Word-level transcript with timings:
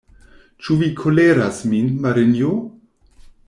Ĉu 0.67 0.77
vi 0.79 0.87
koleras 1.01 1.61
min, 1.75 1.93
Marinjo? 2.07 2.51